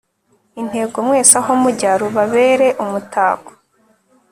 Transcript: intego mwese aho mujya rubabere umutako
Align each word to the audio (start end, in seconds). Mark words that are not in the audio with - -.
intego 0.61 0.95
mwese 1.07 1.33
aho 1.41 1.51
mujya 1.61 1.91
rubabere 2.01 2.67
umutako 2.83 3.51